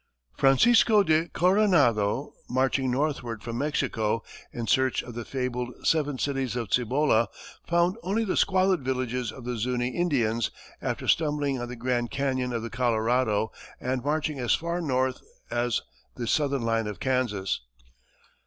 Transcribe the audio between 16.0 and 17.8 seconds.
the southern line of Kansas.